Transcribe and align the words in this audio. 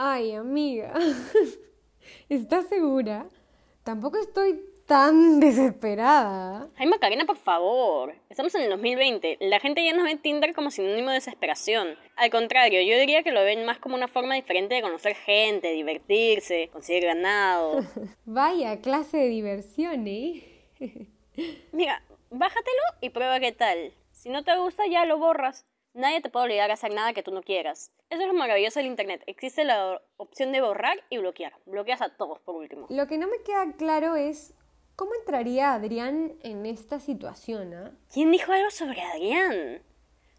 Ay, 0.00 0.32
amiga. 0.32 0.94
¿Estás 2.28 2.68
segura? 2.68 3.26
Tampoco 3.82 4.16
estoy 4.16 4.60
tan 4.86 5.40
desesperada. 5.40 6.68
Ay, 6.76 6.86
Macarena, 6.86 7.26
por 7.26 7.36
favor. 7.36 8.14
Estamos 8.30 8.54
en 8.54 8.62
el 8.62 8.70
2020. 8.70 9.38
La 9.40 9.58
gente 9.58 9.84
ya 9.84 9.92
no 9.94 10.04
ve 10.04 10.14
Tinder 10.14 10.54
como 10.54 10.70
sinónimo 10.70 11.08
de 11.08 11.16
desesperación. 11.16 11.96
Al 12.14 12.30
contrario, 12.30 12.80
yo 12.80 12.96
diría 12.96 13.24
que 13.24 13.32
lo 13.32 13.42
ven 13.42 13.64
más 13.64 13.80
como 13.80 13.96
una 13.96 14.06
forma 14.06 14.36
diferente 14.36 14.76
de 14.76 14.82
conocer 14.82 15.16
gente, 15.16 15.72
divertirse, 15.72 16.70
conseguir 16.72 17.06
ganado. 17.06 17.80
Vaya 18.24 18.80
clase 18.80 19.16
de 19.16 19.28
diversión, 19.28 20.06
¿eh? 20.06 20.44
Mira, 21.72 22.04
bájatelo 22.30 22.82
y 23.00 23.10
prueba 23.10 23.40
qué 23.40 23.50
tal. 23.50 23.92
Si 24.12 24.28
no 24.28 24.44
te 24.44 24.56
gusta, 24.56 24.86
ya 24.86 25.04
lo 25.06 25.18
borras. 25.18 25.66
Nadie 25.94 26.20
te 26.20 26.30
puede 26.30 26.46
obligar 26.46 26.70
a 26.70 26.74
hacer 26.74 26.92
nada 26.92 27.12
que 27.12 27.22
tú 27.22 27.32
no 27.32 27.42
quieras. 27.42 27.92
Eso 28.10 28.22
es 28.22 28.28
lo 28.28 28.34
maravilloso 28.34 28.78
del 28.78 28.86
Internet. 28.86 29.22
Existe 29.26 29.64
la 29.64 30.00
opción 30.16 30.52
de 30.52 30.60
borrar 30.60 31.02
y 31.10 31.18
bloquear. 31.18 31.54
Bloqueas 31.66 32.02
a 32.02 32.10
todos 32.16 32.38
por 32.40 32.54
último. 32.54 32.86
Lo 32.90 33.06
que 33.06 33.18
no 33.18 33.26
me 33.26 33.42
queda 33.42 33.72
claro 33.76 34.16
es 34.16 34.54
cómo 34.96 35.14
entraría 35.14 35.74
Adrián 35.74 36.34
en 36.42 36.66
esta 36.66 37.00
situación, 37.00 37.74
¿ah? 37.74 37.92
¿Quién 38.12 38.30
dijo 38.30 38.52
algo 38.52 38.70
sobre 38.70 39.00
Adrián? 39.00 39.82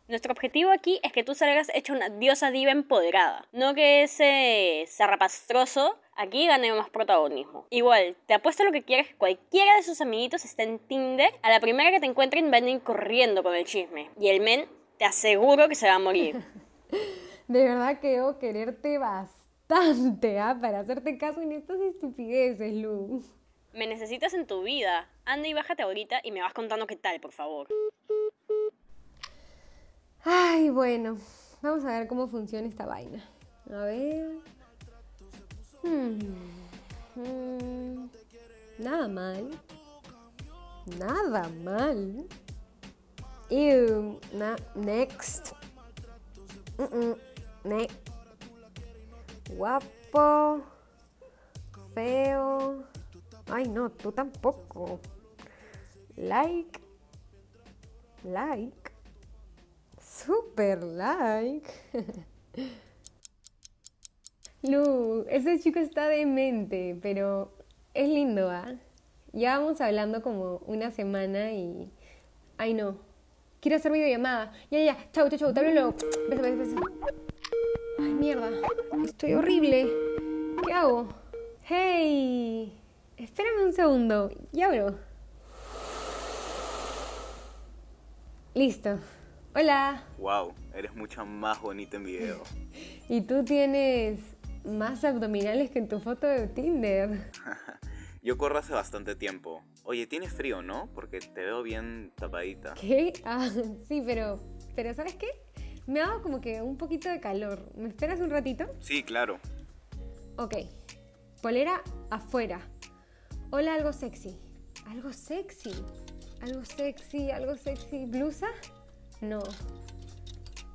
Nuestro 0.09 0.31
objetivo 0.33 0.71
aquí 0.71 0.99
es 1.03 1.11
que 1.11 1.23
tú 1.23 1.35
salgas 1.35 1.69
hecho 1.75 1.93
una 1.93 2.09
diosa 2.09 2.49
diva 2.49 2.71
empoderada. 2.71 3.47
No 3.52 3.75
que 3.75 4.02
ese 4.02 4.85
zarrapastroso 4.88 5.99
aquí 6.16 6.47
gane 6.47 6.73
más 6.73 6.89
protagonismo. 6.89 7.67
Igual, 7.69 8.16
te 8.25 8.33
apuesto 8.33 8.63
lo 8.63 8.71
que 8.71 8.81
quieras 8.81 9.05
que 9.07 9.16
cualquiera 9.16 9.75
de 9.75 9.83
sus 9.83 10.02
amiguitos 10.02 10.45
esté 10.45 10.63
en 10.63 10.79
Tinder. 10.79 11.31
A 11.43 11.52
la 11.52 11.59
primera 11.59 11.91
que 11.91 11.99
te 11.99 12.07
encuentren 12.07 12.49
van 12.49 12.63
a 12.63 12.69
ir 12.71 12.81
corriendo 12.81 13.43
con 13.43 13.53
el 13.53 13.66
chisme. 13.66 14.09
Y 14.19 14.29
el 14.29 14.41
men, 14.41 14.67
te 14.99 15.05
aseguro 15.05 15.70
que 15.70 15.76
se 15.76 15.88
va 15.88 15.95
a 15.95 15.99
morir. 15.99 16.44
De 17.48 17.63
verdad 17.63 17.99
que 18.02 18.09
debo 18.09 18.38
quererte 18.38 18.98
bastante, 18.98 20.39
¿ah? 20.39 20.58
Para 20.59 20.81
hacerte 20.81 21.17
caso 21.17 21.41
en 21.41 21.53
estas 21.53 21.80
estupideces, 21.80 22.75
Lu. 22.75 23.23
Me 23.73 23.88
necesitas 23.88 24.33
en 24.33 24.45
tu 24.45 24.61
vida. 24.61 25.09
Anda 25.23 25.47
y 25.47 25.53
bájate 25.53 25.83
ahorita 25.83 26.19
y 26.22 26.31
me 26.31 26.41
vas 26.41 26.53
contando 26.53 26.86
qué 26.86 26.97
tal, 26.97 27.19
por 27.22 27.31
favor. 27.31 27.69
Ay, 30.25 30.69
bueno, 30.69 31.17
vamos 31.61 31.86
a 31.86 31.97
ver 31.97 32.08
cómo 32.08 32.28
funciona 32.28 32.67
esta 32.67 32.86
vaina. 32.86 33.23
A 33.72 33.86
ver. 33.86 34.31
Hmm. 35.81 36.19
Hmm. 37.16 38.09
Nada 38.80 39.08
mal. 39.08 39.50
Nada 40.97 41.50
mal. 41.63 42.28
Ew. 43.50 44.19
Next. 44.75 45.53
Mm 46.78 46.86
-mm. 46.86 47.17
Ne 47.64 47.88
Guapo. 49.56 50.61
Feo. 51.94 52.83
Ay, 53.47 53.67
no, 53.67 53.89
tú 53.89 54.11
tampoco. 54.11 55.00
Like. 56.16 56.80
Like. 58.23 58.91
Super 60.00 60.84
like. 60.84 61.69
Lu, 64.61 65.25
ese 65.30 65.58
chico 65.59 65.80
está 65.80 66.09
demente, 66.09 66.97
pero 67.02 67.53
es 67.94 68.09
lindo, 68.09 68.50
¿ah? 68.50 68.75
Ya 69.31 69.58
vamos 69.58 69.80
hablando 69.80 70.22
como 70.22 70.58
una 70.67 70.91
semana 70.91 71.53
y... 71.53 71.89
Ay, 72.58 72.73
no. 72.73 72.97
Quiero 73.59 73.75
hacer 73.75 73.91
videollamada. 73.91 74.53
Ya, 74.71 74.79
ya. 74.79 74.97
Chau, 75.11 75.27
chau, 75.29 75.38
chau. 75.38 75.53
Te 75.53 75.59
hablo 75.59 75.73
luego. 75.73 75.95
Beso, 76.29 76.41
beso, 76.41 76.57
beso. 76.57 76.75
Ay, 77.99 78.13
mierda. 78.13 78.49
Estoy 79.03 79.33
horrible. 79.33 79.89
¿Qué 80.66 80.73
hago? 80.73 81.09
Hey. 81.63 82.73
Espérame 83.17 83.66
un 83.66 83.73
segundo. 83.73 84.31
Ya 84.53 84.69
bro. 84.69 84.95
Listo. 88.53 89.00
Hola. 89.53 90.03
Wow, 90.17 90.53
eres 90.73 90.95
mucho 90.95 91.25
más 91.25 91.61
bonita 91.61 91.97
en 91.97 92.05
video. 92.05 92.44
Y 93.09 93.22
tú 93.22 93.44
tienes 93.44 94.22
más 94.63 95.03
abdominales 95.03 95.69
que 95.69 95.79
en 95.79 95.89
tu 95.89 96.00
foto 96.00 96.28
de 96.28 96.47
Tinder. 96.47 97.29
Yo 98.22 98.38
corro 98.38 98.59
hace 98.59 98.74
bastante 98.74 99.16
tiempo. 99.16 99.63
Oye, 99.84 100.06
tienes 100.06 100.34
frío, 100.34 100.62
¿no? 100.62 100.90
Porque 100.94 101.19
te 101.19 101.41
veo 101.41 101.63
bien 101.63 102.12
tapadita. 102.16 102.74
¿Qué? 102.74 103.13
Ah, 103.24 103.50
sí, 103.88 104.02
pero. 104.06 104.40
Pero 104.75 104.94
¿sabes 104.94 105.16
qué? 105.16 105.28
Me 105.88 106.02
ha 106.02 106.07
dado 106.07 106.22
como 106.22 106.41
que 106.41 106.62
un 106.62 106.78
poquito 106.78 107.09
de 107.09 107.19
calor. 107.19 107.72
¿Me 107.75 107.88
esperas 107.88 108.19
un 108.19 108.29
ratito? 108.29 108.66
Sí, 108.79 109.03
claro. 109.03 109.40
Ok. 110.38 110.56
Polera 111.41 111.81
afuera. 112.09 112.59
Hola, 113.52 113.74
algo 113.75 113.94
sexy. 113.94 114.38
Algo 114.88 115.13
sexy. 115.13 115.72
Algo 116.41 116.63
sexy, 116.66 117.31
algo 117.31 117.56
sexy. 117.56 118.06
¿Blusa? 118.06 118.47
No. 119.22 119.40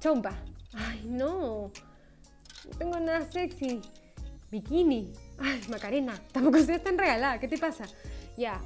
Chompa. 0.00 0.34
Ay, 0.72 1.04
no. 1.06 1.70
No 2.64 2.78
tengo 2.78 2.98
nada 2.98 3.30
sexy. 3.30 3.80
Bikini. 4.50 5.12
Ay, 5.38 5.60
Macarena. 5.68 6.20
Tampoco 6.32 6.58
seas 6.60 6.82
tan 6.82 6.98
regalada. 6.98 7.38
¿Qué 7.38 7.48
te 7.48 7.58
pasa? 7.58 7.84
Ya, 8.36 8.60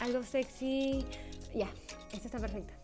algo 0.00 0.22
sexy. 0.22 1.04
Ya, 1.54 1.68
esta 2.12 2.26
está 2.26 2.38
perfecta. 2.38 2.74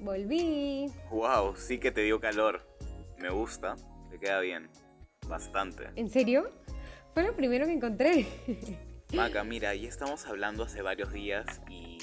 Volví. 0.00 0.90
Wow, 1.10 1.56
sí 1.56 1.78
que 1.78 1.90
te 1.90 2.02
dio 2.02 2.20
calor. 2.20 2.66
Me 3.18 3.30
gusta, 3.30 3.76
te 4.10 4.18
queda 4.18 4.40
bien. 4.40 4.68
Bastante. 5.26 5.90
¿En 5.96 6.10
serio? 6.10 6.50
Fue 7.14 7.22
lo 7.22 7.34
primero 7.34 7.66
que 7.66 7.72
encontré. 7.72 8.26
Maca, 9.14 9.44
mira, 9.44 9.74
ya 9.74 9.88
estamos 9.88 10.26
hablando 10.26 10.64
hace 10.64 10.82
varios 10.82 11.12
días 11.12 11.46
y 11.68 11.95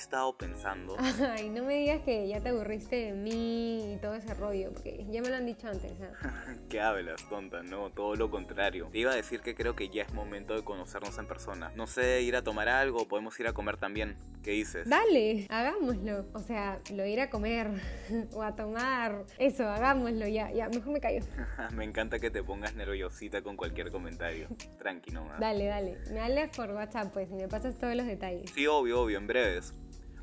estado 0.00 0.36
pensando. 0.36 0.96
Ay, 0.98 1.50
no 1.50 1.64
me 1.64 1.74
digas 1.74 2.00
que 2.02 2.26
ya 2.26 2.40
te 2.40 2.48
aburriste 2.48 2.96
de 2.96 3.12
mí 3.12 3.94
y 3.94 3.96
todo 3.98 4.14
ese 4.14 4.32
rollo, 4.34 4.72
porque 4.72 5.06
ya 5.10 5.20
me 5.20 5.28
lo 5.28 5.36
han 5.36 5.46
dicho 5.46 5.68
antes. 5.68 5.92
¿ah? 6.22 6.56
¿Qué 6.70 6.80
hablas, 6.80 7.28
tonta? 7.28 7.62
No, 7.62 7.90
todo 7.90 8.16
lo 8.16 8.30
contrario. 8.30 8.88
Te 8.90 8.98
iba 8.98 9.12
a 9.12 9.14
decir 9.14 9.40
que 9.40 9.54
creo 9.54 9.76
que 9.76 9.88
ya 9.88 10.02
es 10.02 10.12
momento 10.12 10.54
de 10.54 10.64
conocernos 10.64 11.18
en 11.18 11.26
persona. 11.26 11.70
No 11.76 11.86
sé, 11.86 12.22
ir 12.22 12.34
a 12.36 12.42
tomar 12.42 12.68
algo, 12.68 13.06
podemos 13.08 13.38
ir 13.40 13.46
a 13.46 13.52
comer 13.52 13.76
también. 13.76 14.16
¿Qué 14.42 14.52
dices? 14.52 14.88
Dale, 14.88 15.46
hagámoslo. 15.50 16.24
O 16.32 16.40
sea, 16.40 16.80
lo 16.94 17.04
ir 17.04 17.20
a 17.20 17.28
comer 17.28 17.70
o 18.32 18.42
a 18.42 18.56
tomar. 18.56 19.26
Eso, 19.38 19.68
hagámoslo 19.68 20.26
ya. 20.26 20.50
Ya, 20.50 20.68
mejor 20.70 20.92
me 20.92 21.00
callo. 21.00 21.24
Me 21.74 21.84
encanta 21.84 22.18
que 22.18 22.30
te 22.30 22.42
pongas 22.42 22.74
nerviosita 22.74 23.42
con 23.42 23.56
cualquier 23.56 23.90
comentario. 23.90 24.48
Tranqui 24.78 25.10
nomás. 25.10 25.38
Dale, 25.38 25.66
dale. 25.66 25.98
Me 26.10 26.20
hablas 26.20 26.56
por 26.56 26.70
WhatsApp, 26.70 27.12
pues, 27.12 27.30
y 27.30 27.34
me 27.34 27.48
pasas 27.48 27.78
todos 27.78 27.94
los 27.94 28.06
detalles. 28.06 28.50
Sí, 28.54 28.66
obvio, 28.66 29.02
obvio, 29.02 29.18
en 29.18 29.26
breves. 29.26 29.74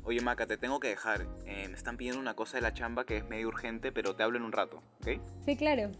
Oye, 0.08 0.22
Maca, 0.22 0.46
te 0.46 0.56
tengo 0.56 0.80
que 0.80 0.88
dejar. 0.88 1.26
Eh, 1.44 1.68
me 1.68 1.76
están 1.76 1.98
pidiendo 1.98 2.18
una 2.18 2.32
cosa 2.32 2.56
de 2.56 2.62
la 2.62 2.72
chamba 2.72 3.04
que 3.04 3.18
es 3.18 3.28
medio 3.28 3.48
urgente, 3.48 3.92
pero 3.92 4.16
te 4.16 4.22
hablo 4.22 4.38
en 4.38 4.44
un 4.44 4.52
rato, 4.52 4.82
¿ok? 5.02 5.20
Sí, 5.44 5.54
claro. 5.54 5.90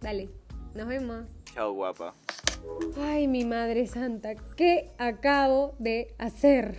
Dale. 0.00 0.30
Nos 0.74 0.88
vemos. 0.88 1.30
Chao, 1.44 1.72
guapa. 1.72 2.12
Ay, 3.00 3.28
mi 3.28 3.44
madre 3.44 3.86
santa, 3.86 4.34
¿qué 4.56 4.90
acabo 4.98 5.76
de 5.78 6.12
hacer? 6.18 6.76